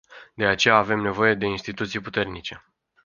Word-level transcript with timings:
De 0.35 0.45
aceea 0.45 0.75
avem 0.75 0.99
nevoie 0.99 1.33
de 1.33 1.45
instituții 1.45 1.99
puternice. 1.99 2.65